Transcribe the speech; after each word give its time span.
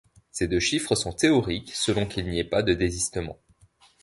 Ce 0.31 0.45
deux 0.45 0.59
chiffres 0.59 0.95
sont 0.95 1.13
théoriques 1.13 1.73
selon 1.75 2.07
qu'il 2.07 2.25
n'y 2.27 2.39
ait 2.39 2.43
pas 2.43 2.63
de 2.63 2.73
désistement. 2.73 3.37